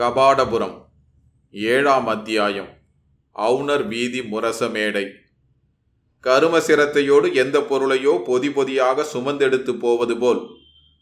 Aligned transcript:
கபாடபுரம் 0.00 0.76
ஏழாம் 1.50 2.06
அத்தியாயம் 2.06 2.68
அவுணர் 3.36 3.86
வீதி 3.86 4.20
முரசமேடை 4.20 5.10
கரும 6.20 6.58
சிரத்தையோடு 6.58 7.34
எந்த 7.34 7.60
பொருளையோ 7.60 8.24
பொதி 8.24 8.50
பொதியாக 8.50 9.06
சுமந்தெடுத்து 9.12 9.72
போவது 9.78 10.16
போல் 10.18 10.46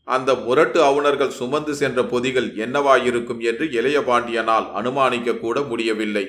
அந்த 0.04 0.34
முரட்டு 0.34 0.82
அவுணர்கள் 0.82 1.28
சுமந்து 1.28 1.74
சென்ற 1.74 2.02
பொதிகள் 2.02 2.54
என்னவாயிருக்கும் 2.54 3.40
என்று 3.40 3.72
இளைய 3.72 4.00
பாண்டியனால் 4.00 4.72
அனுமானிக்க 4.72 5.36
கூட 5.36 5.60
முடியவில்லை. 5.60 6.26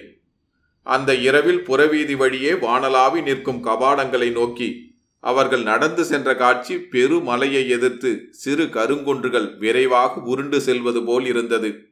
அந்த 0.84 1.16
இரவில் 1.16 1.66
புறவீதி 1.68 2.18
வழியே 2.18 2.52
வானலாவி 2.52 3.22
நிற்கும் 3.22 3.66
கபாடங்களை 3.66 4.32
நோக்கி 4.32 4.98
அவர்கள் 5.20 5.64
நடந்து 5.64 6.06
சென்ற 6.06 6.36
காட்சி 6.36 6.76
பெருமலையை 6.76 7.68
எதிர்த்து 7.68 8.28
சிறு 8.32 8.64
கருங்குன்றுகள் 8.64 9.58
விரைவாக 9.58 10.22
உருண்டு 10.22 10.62
செல்வது 10.62 11.04
போல் 11.04 11.26
இருந்தது. 11.26 11.89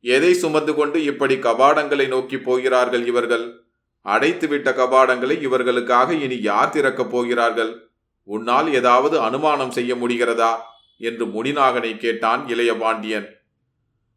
எதை 0.00 0.34
சுமந்து 0.34 0.74
கொண்டு 0.74 1.04
இப்படி 1.04 1.34
கபாடங்களை 1.34 2.08
நோக்கி 2.08 2.38
போகிறார்கள் 2.38 3.06
இவர்கள்? 3.06 3.60
அடைத்துவிட்ட 4.04 4.72
கபாடங்களை 4.72 5.42
இவர்களுக்காக 5.42 6.12
இனி 6.12 6.42
யார் 6.42 6.68
திறக்கப் 6.68 7.10
போகிறார்கள்? 7.10 7.90
உன்னால் 8.22 8.74
ஏதாவது 8.74 9.20
அனுமானம் 9.20 9.70
செய்ய 9.70 9.94
முடிகிறதா? 9.94 10.56
என்று 10.98 11.26
முடிநாகனை 11.26 11.96
கேட்டான் 11.96 12.48
இளைய 12.48 12.76
பாண்டியன் 12.76 13.36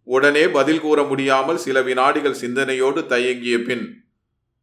உடனே 0.04 0.48
பதில் 0.48 0.80
கூற 0.80 1.04
முடியாமல் 1.04 1.58
சில 1.58 1.82
வினாடிகள் 1.82 2.34
சிந்தனையோடு 2.34 3.02
தயங்கிய 3.02 3.60
பின் 3.60 4.04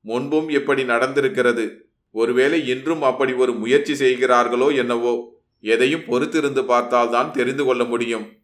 முன்பும் 0.01 0.49
இப்படி 0.49 0.83
நடந்திருக்கிறது. 0.83 1.77
ஒருவேளை 2.11 2.69
இன்றும் 2.69 3.03
அப்படி 3.03 3.33
ஒரு 3.33 3.53
முயற்சி 3.53 3.95
செய்கிறார்களோ 3.95 4.69
என்னவோ? 4.69 5.41
எதையும் 5.61 6.01
பொறுத்திருந்து 6.01 6.65
பார்த்தால்தான் 6.65 7.33
தெரிந்து 7.33 7.65
கொள்ள 7.65 7.85
முடியும். 7.85 8.38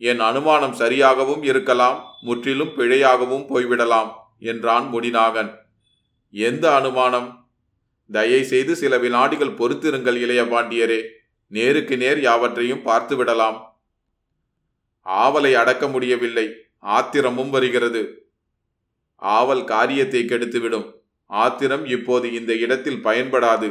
என் 0.00 0.20
அனுமானம் 0.20 0.72
சரியாகவும் 0.72 1.42
இருக்கலாம் 1.44 2.04
முற்றிலும் 2.20 2.68
பிழையாகவும் 2.68 3.44
போய்விடலாம் 3.50 4.10
என்றான் 4.38 4.86
முடிநாகன் 4.92 5.58
எந்த 6.30 6.74
அனுமானம்? 6.74 7.48
தயை 8.10 8.42
செய்து 8.42 8.76
சில 8.76 8.98
வினாடிகள் 8.98 9.56
பொறுத்திருங்கள் 9.56 10.16
இளைய 10.16 10.42
பாண்டியரே. 10.42 11.00
நேருக்கு 11.46 11.96
நேர் 11.96 12.20
யாவற்றையும் 12.20 12.82
பார்த்து 12.82 13.16
விடலாம். 13.16 13.78
ஆவலை 15.06 15.52
அடக்க 15.52 15.88
முடியவில்லை 15.88 16.46
ஆத்திரமும் 16.78 17.50
வருகிறது. 17.50 18.02
ஆவல் 19.14 19.64
காரியத்தை 19.64 20.24
கெடுத்துவிடும் 20.24 20.86
ஆத்திரம் 21.26 21.84
இப்போது 21.86 22.32
இந்த 22.32 22.54
இடத்தில் 22.54 23.04
பயன்படாது. 23.04 23.68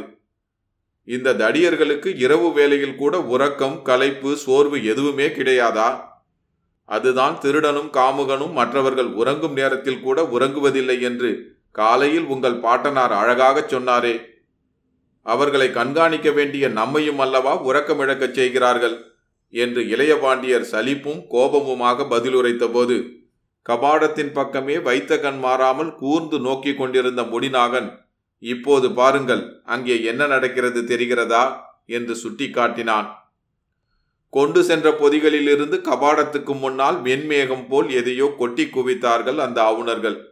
இந்த 1.04 1.34
தடியர்களுக்கு 1.34 2.16
இரவு 2.16 2.52
வேளையில் 2.52 2.94
கூட 2.94 3.20
உறக்கம் 3.20 3.82
களைப்பு 3.82 4.36
சோர்வு 4.36 4.84
எதுவுமே 4.84 5.28
கிடையாதா? 5.28 6.08
அதுதான் 6.90 7.38
திருடனும் 7.38 7.90
காமுகனும் 7.98 8.52
மற்றவர்கள் 8.52 9.10
உறங்கும் 9.20 9.52
நேரத்தில் 9.52 10.00
கூட 10.00 10.22
உறங்குவதில்லை 10.22 10.96
என்று 11.00 11.30
காலையில் 11.70 12.24
உங்கள் 12.24 12.58
பாட்டனார் 12.58 13.12
அழகாகச் 13.12 13.72
சொன்னாரே. 13.74 14.14
அவர்களை 15.26 15.68
கண்காணிக்க 15.70 16.28
வேண்டிய 16.30 16.68
நம்மையும் 16.68 17.18
அல்லவா 17.18 17.52
உறக்கமிழக்கச் 17.64 18.36
செய்கிறார்கள் 18.38 18.96
என்று 19.54 19.88
இளைய 19.88 20.12
பாண்டியர் 20.16 20.66
சலிப்பும் 20.72 21.22
கோபமுமாக 21.30 22.06
பதிலுரைத்த 22.10 22.66
போது 22.72 22.96
கபாடத்தின் 23.66 24.32
பக்கமே 24.32 24.76
வைத்த 24.78 25.18
கண் 25.18 25.38
மாறாமல் 25.38 25.94
கூர்ந்து 25.94 26.38
நோக்கிக் 26.40 26.78
கொண்டிருந்த 26.78 27.22
முடிநாகன் 27.22 27.88
இப்போது 28.42 28.86
பாருங்கள் 28.90 29.42
அங்கே 29.64 29.96
என்ன 30.02 30.26
நடக்கிறது 30.26 30.80
தெரிகிறதா? 30.82 31.42
என்று 31.86 32.14
சுட்டிக்காட்டினான். 32.22 33.08
கொண்டு 34.30 34.64
சென்ற 34.64 34.90
பொதிகளிலிருந்து 34.90 35.76
கபாடத்துக்கு 35.76 36.58
முன்னால் 36.58 37.02
வெண்மேகம் 37.02 37.68
போல் 37.68 37.88
எதையோ 37.90 38.34
கொட்டி 38.38 38.64
குவித்தார்கள் 38.64 39.36
அந்த 39.36 39.62
அவுணர்கள் 39.62 40.28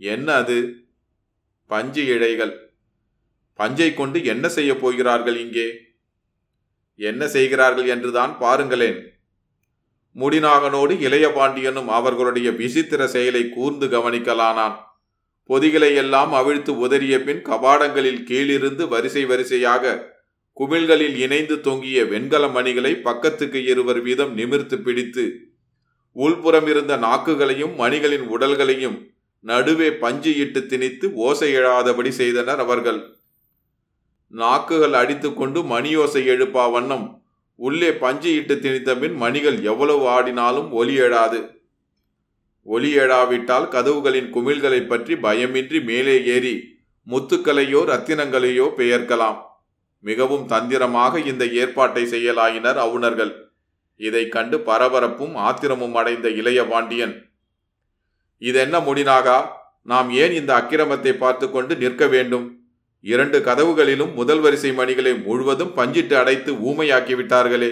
என்ன 0.00 0.34
அது? 0.34 0.74
பஞ்சு 1.66 2.02
இழைகள். 2.04 2.52
பஞ்சை 3.54 3.94
கொண்டு 3.94 4.24
என்ன 4.24 4.48
செய்ய 4.48 4.76
போகிறார்கள் 4.76 5.36
இங்கே? 5.36 5.68
என்ன 6.96 7.28
செய்கிறார்கள் 7.28 7.86
என்றுதான் 7.86 8.38
பாருங்களேன். 8.38 8.98
முடிநாகனோடு 10.16 11.00
இளைய 11.00 11.32
பாண்டியனும் 11.32 11.88
அவர்களுடைய 11.88 12.50
விசித்திர 12.50 13.08
செயலை 13.08 13.48
கூர்ந்து 13.48 13.86
கவனிக்கலானான். 13.86 14.76
பொதிகளை 15.44 15.94
எல்லாம் 15.94 16.32
அவிழ்த்து 16.32 16.78
உதறிய 16.78 17.24
பின் 17.24 17.42
கபாடங்களில் 17.42 18.22
கீழிருந்து 18.22 18.88
வரிசை 18.88 19.24
வரிசையாக 19.24 20.16
குமிழ்களில் 20.58 21.16
இணைந்து 21.16 21.60
தொங்கிய 21.60 22.04
வெண்கல 22.04 22.46
மணிகளை 22.46 22.92
பக்கத்துக்கு 22.94 23.64
இருவர் 23.64 24.00
வீதம் 24.00 24.32
நிமிர்த்து 24.34 24.76
பிடித்து 24.78 25.24
உள்புறம் 26.12 26.66
இருந்த 26.66 26.96
நாக்குகளையும் 26.96 27.74
மணிகளின் 27.74 28.24
உடல்களையும் 28.28 28.96
நடுவே 29.40 29.92
பஞ்சு 29.92 30.36
இட்டு 30.36 30.66
திணித்து 30.66 31.12
ஓசை 31.12 31.54
எழாதபடி 31.54 32.08
செய்தனர் 32.08 32.58
அவர்கள். 32.58 33.16
நாக்குகள் 34.28 34.92
அடித்துக்கொண்டு 34.92 35.62
மணியோசை 35.62 36.22
எழுப்பா 36.32 36.70
வண்ணம் 36.70 37.22
உள்ளே 37.54 37.92
பஞ்சு 37.92 38.34
இட்டு 38.34 38.54
திணித்த 38.54 39.00
பின் 39.00 39.14
மணிகள் 39.14 39.62
எவ்வளவு 39.62 40.04
ஆடினாலும் 40.08 40.70
ஒலி 40.70 40.98
எழாது. 40.98 41.40
ஒலி 42.62 42.96
எழாவிட்டால் 42.96 43.68
கதவுகளின் 43.68 44.30
குமிழ்களை 44.34 44.86
பற்றி 44.86 45.14
பயமின்றி 45.14 45.84
மேலே 45.84 46.24
ஏறி 46.24 46.54
முத்துக்களையோ 47.06 47.82
ரத்தினங்களையோ 47.92 48.66
பெயர்க்கலாம். 48.76 49.38
மிகவும் 50.00 50.46
தந்திரமாக 50.46 51.20
இந்த 51.20 51.44
ஏற்பாட்டை 51.44 52.04
செய்யலாயினர் 52.04 52.78
அவுணர்கள். 52.86 53.32
இதை 53.96 54.28
கண்டு 54.28 54.58
பரபரப்பும் 54.58 55.34
ஆத்திரமும் 55.34 55.94
அடைந்த 55.94 56.28
இளைய 56.28 56.64
பாண்டியன் 56.64 57.26
இதென்ன 58.38 58.78
முடினாகா 58.78 59.48
நாம் 59.82 60.10
ஏன் 60.10 60.32
இந்த 60.32 60.54
அக்கிரமத்தை 60.60 61.12
பார்த்து 61.18 61.50
கொண்டு 61.50 61.76
நிற்க 61.76 62.06
வேண்டும்? 62.06 62.56
இரண்டு 63.00 63.38
கதவுகளிலும் 63.38 64.14
முதல் 64.14 64.40
வரிசை 64.40 64.72
மணிகளை 64.72 65.12
முழுவதும் 65.22 65.76
பஞ்சிட்டு 65.76 66.12
அடைத்து 66.12 66.52
ஊமையாக்கி 66.52 67.14
விட்டார்களே. 67.14 67.70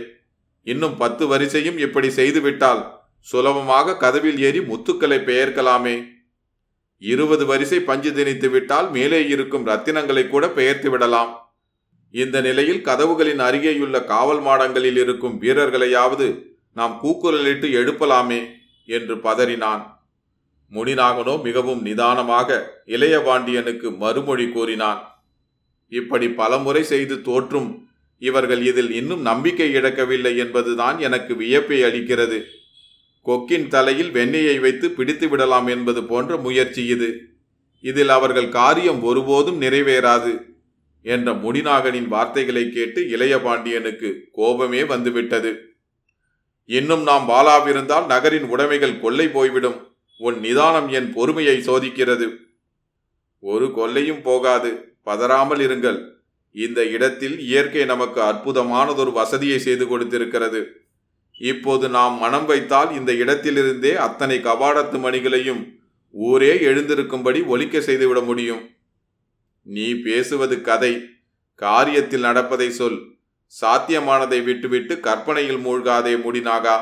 இன்னும் 0.62 0.96
பத்து 0.96 1.26
வரிசையும் 1.26 1.78
இப்படி 1.78 2.08
செய்துவிட்டால் 2.08 2.82
சுலபமாக 3.20 3.96
கதவில் 3.96 4.38
ஏறி 4.38 4.58
முத்துக்களை 4.58 5.18
பெயர்க்கலாமே. 5.30 5.96
இருபது 6.98 7.46
வரிசை 7.46 7.80
பஞ்சு 7.80 8.12
திணித்து 8.14 8.50
விட்டால் 8.50 8.90
மேலே 8.90 9.28
இருக்கும் 9.28 9.66
ரத்தினங்களை 9.66 10.28
கூட 10.28 10.50
பெயர்த்து 10.50 10.90
விடலாம். 10.90 11.45
இந்த 12.22 12.40
நிலையில் 12.40 12.84
கதவுகளின் 12.88 13.42
அருகேயுள்ள 13.46 13.96
காவல் 14.04 14.40
மாடங்களில் 14.40 14.98
இருக்கும் 15.02 15.34
வீரர்களையாவது 15.42 16.26
நாம் 16.72 16.94
கூக்குரலிட்டு 17.02 17.68
எழுப்பலாமே 17.80 18.40
என்று 18.88 19.14
பதறினான். 19.16 19.82
முனிநாகனோ 20.72 21.34
மிகவும் 21.42 21.82
நிதானமாக 21.82 22.58
இளையபாண்டியனுக்கு 22.86 23.88
மறுமொழி 23.96 24.46
கூறினான். 24.48 25.00
இப்படி 25.92 26.28
பலமுறை 26.40 26.82
செய்து 26.82 27.16
தோற்றும் 27.22 27.68
இவர்கள் 28.22 28.62
இதில் 28.62 28.90
இன்னும் 28.90 29.20
நம்பிக்கை 29.20 29.68
இழக்கவில்லை 29.72 30.32
என்பதுதான் 30.36 30.98
எனக்கு 30.98 31.32
வியப்பை 31.34 31.78
அளிக்கிறது. 31.82 32.38
கொக்கின் 33.26 33.68
தலையில் 33.68 34.12
வெண்ணெயை 34.12 34.56
வைத்து 34.60 34.86
பிடித்து 34.90 35.28
விடலாம் 35.28 35.66
என்பது 35.66 36.00
போன்ற 36.04 36.36
முயற்சி 36.36 36.82
இது. 36.94 37.10
இதில் 37.84 38.08
அவர்கள் 38.08 38.48
காரியம் 38.48 39.02
ஒருபோதும் 39.02 39.60
நிறைவேறாது. 39.60 40.32
என்ற 41.06 41.32
முடிநாகனின் 41.32 42.08
வார்த்தைகளை 42.08 42.70
கேட்டு 42.70 43.08
இளைய 43.08 43.38
பாண்டியனுக்கு 43.38 44.28
கோபமே 44.32 44.84
வந்துவிட்டது. 44.84 45.60
இன்னும் 46.64 47.02
நாம் 47.02 47.28
வாழாவிருந்தால் 47.28 48.06
நகரின் 48.06 48.42
உடைமைகள் 48.42 49.00
கொள்ளை 49.00 49.28
போய்விடும். 49.28 49.94
உன் 50.18 50.40
நிதானம் 50.40 50.88
என் 50.88 51.12
பொறுமையை 51.12 51.56
சோதிக்கிறது. 51.58 52.36
ஒரு 53.38 53.66
கொல்லையும் 53.66 54.22
போகாது. 54.22 54.96
பதறாமல் 55.06 55.60
இருங்கள். 55.60 56.08
இந்த 56.52 56.86
இடத்தில் 56.86 57.38
இயற்கை 57.38 57.84
நமக்கு 57.84 58.20
அற்புதமானதொரு 58.20 59.12
வசதியை 59.12 59.58
செய்து 59.58 59.84
கொடுத்திருக்கிறது. 59.84 60.64
இப்போது 61.38 61.88
நாம் 61.88 62.18
மனம் 62.18 62.46
வைத்தால் 62.46 62.94
இந்த 62.94 63.12
இடத்திலிருந்தே 63.12 63.94
அத்தனை 63.94 64.38
கபாடத்து 64.38 64.98
மணிகளையும் 64.98 65.62
ஊரே 66.10 66.60
எழுந்திருக்கும்படி 66.60 67.46
ஒலிக்க 67.46 67.80
செய்துவிட 67.80 68.20
முடியும். 68.20 68.75
நீ 69.66 69.94
பேசுவது 69.94 70.60
கதை. 70.60 71.04
காரியத்தில் 71.60 72.18
நடப்பதை 72.18 72.70
சொல். 72.70 73.14
சாத்தியமானதை 73.60 74.44
விட்டுவிட்டு 74.44 75.00
கற்பனையில் 75.00 75.56
மூழ்காதே 75.56 76.14
முடினாகா 76.16 76.80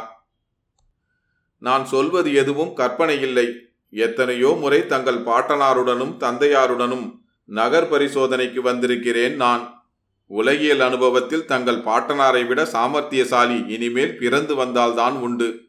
நான் 1.59 1.85
சொல்வது 1.85 2.35
எதுவும் 2.35 2.75
கற்பனை 2.75 3.21
இல்லை. 3.21 3.47
எத்தனையோ 3.91 4.57
முறை 4.61 4.87
தங்கள் 4.87 5.21
பாட்டனாருடனும் 5.21 6.17
தந்தையாருடனும் 6.21 7.19
நகர் 7.45 7.89
பரிசோதனைக்கு 7.89 8.61
வந்திருக்கிறேன் 8.61 9.37
நான். 9.37 9.85
உலகியல் 10.27 10.81
அனுபவத்தில் 10.81 11.45
தங்கள் 11.45 11.77
பாட்டனாரை 11.77 12.47
விட 12.47 12.63
சாமர்த்தியசாலி 12.63 13.69
இனிமேல் 13.69 14.17
பிறந்து 14.17 14.55
வந்தால்தான் 14.55 15.17
உண்டு. 15.17 15.61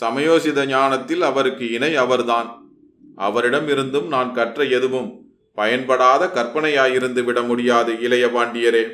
சமயோசித 0.00 0.66
ஞானத்தில் 0.66 1.22
அவருக்கு 1.22 1.72
இணை 1.72 1.96
அவர்தான். 1.96 2.72
அவரிடம் 3.16 3.68
இருந்தும் 3.68 4.08
நான் 4.08 4.34
கற்ற 4.34 4.64
எதுவும் 4.64 5.25
பயன்படாத 5.58 6.26
கற்பனையாயிருந்து 6.26 7.22
விட 7.24 7.42
முடியாது 7.42 8.00
இளைய 8.00 8.26
பாண்டியரே. 8.26 8.84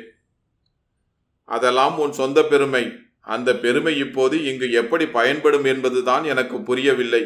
அதெல்லாம் 1.49 1.95
உன் 1.99 2.11
சொந்த 2.11 2.43
பெருமை. 2.43 2.83
அந்த 3.21 3.49
பெருமை 3.55 3.97
இப்போது 3.97 4.35
இங்கு 4.45 4.71
எப்படி 4.71 5.05
பயன்படும் 5.07 5.63
என்பதுதான் 5.63 6.23
எனக்கு 6.23 6.57
புரியவில்லை. 6.61 7.23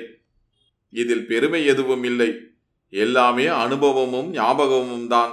இதில் 0.89 1.25
பெருமை 1.27 1.65
எதுவும் 1.65 2.03
இல்லை. 2.03 2.29
எல்லாமே 2.89 3.45
அனுபவமும் 3.45 4.29
ஞாபகமும் 4.31 5.07
தான் 5.07 5.31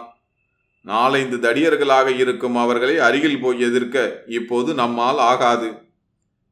நாலைந்து 0.84 1.36
தடியர்களாக 1.36 2.08
இருக்கும் 2.18 2.56
அவர்களை 2.56 2.98
அருகில் 2.98 3.40
போய் 3.40 3.60
எதிர்க்க 3.60 4.24
இப்போது 4.26 4.74
நம்மால் 4.74 5.18
ஆகாது. 5.18 5.68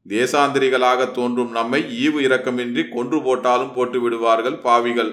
தேசாந்திரிகளாக 0.08 1.10
தோன்றும் 1.10 1.50
நம்மை 1.50 1.81
ஈவு 2.04 2.20
இரக்கமின்றி 2.20 2.82
கொன்று 2.88 3.22
போட்டாலும் 3.22 3.75
போட்டு 3.75 4.00
விடுவார்கள் 4.00 4.58
பாவிகள். 4.58 5.12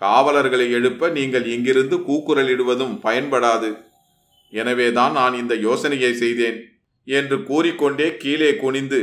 காவலர்களை 0.00 0.70
எழுப்ப 0.70 1.08
நீங்கள் 1.08 1.46
இங்கிருந்து 1.46 1.96
கூக்குரலிடுவதும் 2.08 2.96
பயன்படாது. 3.02 3.70
எனவேதான் 4.52 5.12
நான் 5.12 5.34
இந்த 5.34 5.54
யோசனையை 5.54 6.12
செய்தேன் 6.14 6.58
என்று 7.04 7.36
கூறிக்கொண்டே 7.42 8.16
கீழே 8.16 8.50
குனிந்து 8.56 9.00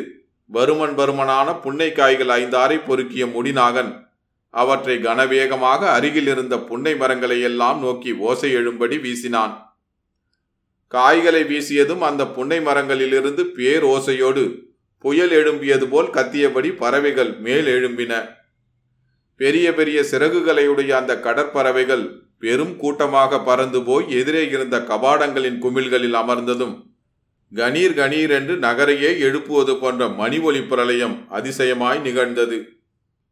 வருமன் 0.49 0.95
வருமனான 0.97 1.47
புன்னைக்காய்கள் 1.63 2.31
ஐந்தாரை 2.39 2.77
பொறுக்கிய 2.87 3.25
முடிநாகன் 3.35 3.91
அவற்றை 4.53 4.95
கனவேகமாக 4.97 5.81
அருகில் 5.97 6.27
இருந்த 6.27 6.55
புன்னை 6.59 6.93
மரங்களை 6.95 7.37
எல்லாம் 7.41 7.79
நோக்கி 7.79 8.11
ஓசை 8.27 8.49
எழும்படி 8.55 8.97
வீசினான். 9.05 9.53
காய்களை 10.87 11.43
வீசியதும் 11.43 12.03
அந்த 12.09 12.23
புன்னை 12.27 12.59
மரங்களிலிருந்து 12.59 13.43
பேர் 13.57 13.83
ஓசையோடு 13.83 14.43
புயல் 15.05 15.33
எழும்பியது 15.39 15.85
போல் 15.89 16.09
கத்தியபடி 16.09 16.69
பறவைகள் 16.83 17.31
மேல் 17.39 17.65
எழும்பின. 17.65 18.13
பெரிய 19.43 19.73
பெரிய 19.73 19.99
சிறகுகளையுடைய 20.11 20.89
அந்த 20.89 21.13
கடற்பறவைகள் 21.19 22.03
பெரும் 22.39 22.75
கூட்டமாக 22.75 23.39
பறந்து 23.39 23.83
போய் 23.83 24.05
எதிரே 24.09 24.47
இருந்த 24.47 24.77
கபாடங்களின் 24.79 25.59
குமிழ்களில் 25.59 26.13
அமர்ந்ததும் 26.13 26.73
கணீர் 27.51 27.95
கணீர் 27.97 28.29
என்று 28.29 28.55
நகரையே 28.57 29.19
எழுப்புவது 29.19 29.73
போன்ற 29.77 30.07
மணி 30.07 30.37
ஒலி 30.39 30.61
பிரளயம் 30.61 31.15
அதிசயமாய் 31.29 31.99
நிகழ்ந்தது. 32.01 32.57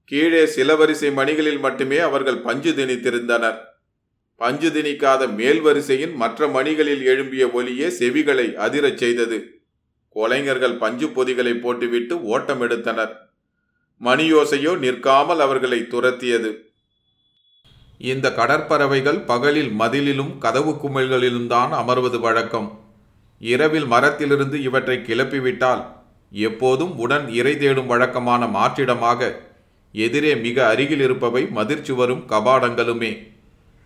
கீழே 0.06 0.46
சில 0.46 0.76
வரிசை 0.76 1.10
மணிகளில் 1.12 1.60
மட்டுமே 1.60 1.98
அவர்கள் 1.98 2.40
பஞ்சு 2.42 2.72
திணித்திருந்தனர். 2.72 3.58
பஞ்சு 4.36 4.70
திணிக்காத 4.70 5.28
மேல் 5.28 5.62
வரிசையின் 5.62 6.14
மற்ற 6.16 6.48
மணிகளில் 6.48 7.04
எழும்பிய 7.04 7.46
ஒலியே 7.52 7.88
செவிகளை 8.00 8.48
அதிரச் 8.68 8.98
செய்தது. 8.98 9.40
கொலைஞர்கள் 10.16 10.78
பஞ்சு 10.78 11.10
பொதிகளை 11.10 11.54
போட்டுவிட்டு 11.54 12.24
ஓட்டம் 12.24 12.62
எடுத்தனர் 12.62 13.14
மணியோசையோ 14.02 14.72
நிற்காமல் 14.84 15.40
அவர்களை 15.40 15.80
துரத்தியது. 15.94 16.52
இந்த 18.12 18.28
கடற்பறவைகள் 18.38 19.20
பகலில் 19.26 19.72
மதிலிலும் 19.72 20.32
கதவு 20.38 20.72
குமிழ்களிலும் 20.84 21.48
தான் 21.48 21.72
அமர்வது 21.72 22.20
வழக்கம். 22.20 22.70
இரவில் 23.42 23.86
மரத்திலிருந்து 23.86 24.58
இவற்றை 24.62 24.98
கிளப்பிவிட்டால் 25.00 25.84
எப்போதும் 26.32 26.94
உடன் 26.98 27.26
இறை 27.40 27.54
தேடும் 27.58 27.86
வழக்கமான 27.86 28.48
மாற்றிடமாக 28.58 29.30
எதிரே 29.94 30.34
மிக 30.36 30.58
அருகில் 30.68 31.00
இருப்பவை 31.00 31.44
மதிர்ச்சுவரும் 31.58 32.26
கபாடங்களுமே. 32.34 33.14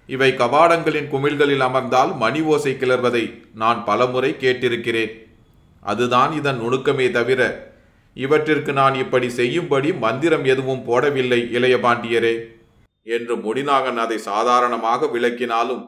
இவை 0.09 0.31
கபாடங்களின் 0.31 1.11
குமிழ்களில் 1.13 1.63
அமர்ந்தால் 1.67 2.11
மணி 2.17 2.41
ஓசை 2.41 2.73
கிளர்வதை 2.73 3.23
நான் 3.53 3.79
பலமுறை 3.85 4.35
கேட்டிருக்கிறேன். 4.39 5.13
அதுதான் 5.83 6.31
இதன் 6.39 6.59
நுணுக்கமே 6.61 7.07
தவிர 7.11 7.41
இவற்றிற்கு 8.15 8.73
நான் 8.73 8.95
இப்படி 8.95 9.29
செய்யும்படி 9.29 9.93
மந்திரம் 9.93 10.45
எதுவும் 10.45 10.83
போடவில்லை 10.87 11.39
இளைய 11.51 11.77
பாண்டியரே. 11.77 12.35
என்று 13.03 13.35
முடிநாகன் 13.35 13.95
அதை 13.95 14.17
சாதாரணமாக 14.17 15.05
விளக்கினாலும் 15.05 15.83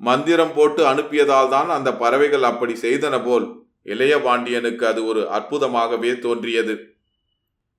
மந்திரம் 0.00 0.52
போட்டு 0.54 0.82
அனுப்பியதால் 0.92 1.48
தான் 1.48 1.68
அந்த 1.68 1.90
பறவைகள் 1.94 2.42
அப்படி 2.42 2.74
செய்தன 2.82 3.24
போல் 3.24 3.46
இளைய 3.82 4.14
பாண்டியனுக்கு 4.18 4.86
அது 4.86 5.00
ஒரு 5.04 5.20
அற்புதமாகவே 5.30 6.18
தோன்றியது. 6.18 6.74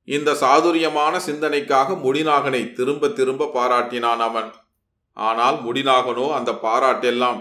இந்த 0.04 0.34
சாதுரியமான 0.34 1.20
சிந்தனைக்காக 1.26 1.96
முடிநாகனை 2.04 2.74
திரும்ப 2.74 3.08
திரும்ப 3.08 3.50
பாராட்டினான் 3.54 4.22
அவன். 4.28 4.50
ஆனால் 5.18 5.58
முடிநாகனோ 5.66 6.28
அந்த 6.30 6.52
பாராட்டெல்லாம் 6.64 7.40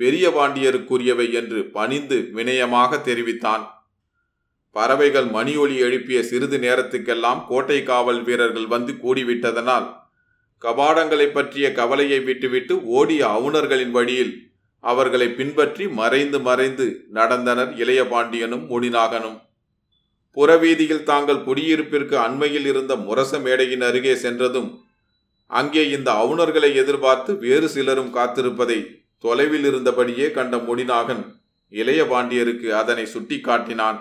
பெரிய 0.00 0.28
பாண்டியருக்குரியவை 0.28 1.32
என்று 1.32 1.60
பணிந்து 1.76 2.18
வினயமாக 2.34 3.00
தெரிவித்தான். 3.00 3.64
பறவைகள் 4.78 5.28
மணி 5.30 5.52
ஒலி 5.56 5.76
எழுப்பிய 5.82 6.18
சிறிது 6.22 6.58
நேரத்துக்கெல்லாம் 6.58 7.40
கோட்டை 7.46 7.78
காவல் 7.82 8.20
வீரர்கள் 8.22 8.68
வந்து 8.68 8.92
கூடிவிட்டதனால் 9.02 9.86
கபாடங்களை 10.62 11.26
பற்றிய 11.28 11.66
கவலையை 11.72 12.18
விட்டுவிட்டு 12.20 12.74
ஓடிய 12.92 13.22
அவுணர்களின் 13.28 13.92
வழியில் 13.92 14.32
அவர்களை 14.84 15.28
பின்பற்றி 15.30 15.84
மறைந்து 15.92 16.38
மறைந்து 16.40 16.86
நடந்தனர் 17.12 17.70
இளைய 17.74 18.00
பாண்டியனும் 18.04 18.64
முடிநாகனும் 18.66 19.38
புறவீதியில் 20.36 21.04
தாங்கள் 21.04 21.44
குடியிருப்பிற்கு 21.44 22.16
அண்மையில் 22.18 22.66
இருந்த 22.66 22.92
முரச 22.98 23.40
மேடையின் 23.40 23.82
அருகே 23.82 24.14
சென்றதும் 24.16 24.70
அங்கே 25.50 25.82
இந்த 25.90 26.08
அவுணர்களை 26.14 26.70
எதிர்பார்த்து 26.74 27.32
வேறு 27.38 27.68
சிலரும் 27.68 28.12
காத்திருப்பதை 28.12 28.78
தொலைவில் 29.24 29.66
இருந்தபடியே 29.66 30.26
கண்ட 30.32 30.56
முடிநாகன் 30.58 31.24
இளைய 31.72 32.02
பாண்டியருக்கு 32.04 32.68
அதனை 32.74 33.04
சுட்டி 33.06 33.38
காட்டினான் 33.40 33.98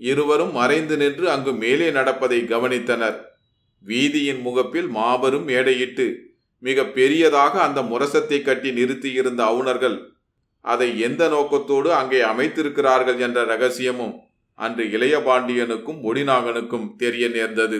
இருவரும் 0.00 0.52
மறைந்து 0.52 0.96
நின்று 0.96 1.30
அங்கு 1.30 1.52
மேலே 1.52 1.90
நடப்பதை 1.90 2.38
கவனித்தனர். 2.42 3.18
வீதியின் 3.84 4.40
முகப்பில் 4.40 4.88
மாபெரும் 4.88 5.48
மேடையிட்டு 5.48 6.06
மிக 6.58 6.84
பெரியதாக 6.84 7.60
அந்த 7.62 7.82
முரசத்தை 7.82 8.42
கட்டி 8.42 8.70
நிறுத்தியிருந்த 8.72 9.42
அவுணர்கள் 9.44 10.12
அதை 10.60 11.00
எந்த 11.00 11.28
நோக்கத்தோடு 11.28 11.92
அங்கே 11.92 12.20
அமைத்திருக்கிறார்கள் 12.20 13.18
என்ற 13.18 13.44
ரகசியமும் 13.44 14.14
அன்று 14.54 14.84
இளையபாண்டியனுக்கும் 14.84 16.00
ஒடிநாகனுக்கும் 16.02 16.96
தெரிய 16.96 17.28
நேர்ந்தது. 17.28 17.78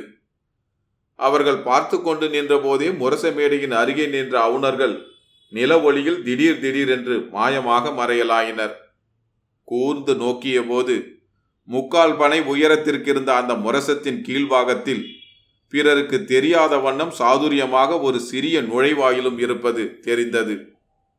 அவர்கள் 1.15 1.59
பார்த்து 1.59 2.03
கொண்டு 2.03 2.29
நின்றபோதே 2.29 2.89
முரச 2.93 3.33
மேடையின் 3.33 3.71
அருகே 3.71 4.07
நின்ற 4.07 4.35
அவுணர்கள் 4.49 4.95
நில 5.49 5.81
ஒளியில் 5.81 6.23
திடீர் 6.23 6.61
திடீரென்று 6.61 7.17
மாயமாக 7.33 7.91
மறையலாயினர். 7.91 8.75
கூர்ந்து 9.65 10.15
நோக்கிய 10.15 10.63
போது 10.63 11.14
முக்கால் 11.65 12.17
பனை 12.17 12.41
உயரத்திற்கிருந்த 12.41 13.31
அந்த 13.35 13.55
முரசத்தின் 13.55 14.23
கீழ்வாகத்தில் 14.23 15.05
பிறருக்கு 15.69 16.25
தெரியாத 16.25 16.79
வண்ணம் 16.79 17.13
சாதுரியமாக 17.19 18.01
ஒரு 18.01 18.21
சிறிய 18.21 18.61
நுழைவாயிலும் 18.63 19.39
இருப்பது 19.39 20.01
தெரிந்தது. 20.01 20.74